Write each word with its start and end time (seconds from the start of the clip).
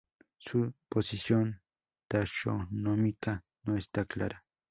Su 0.39 0.73
posición 0.89 1.61
taxonómica 2.07 3.45
no 3.65 3.75
está 3.75 4.03
clara. 4.05 4.43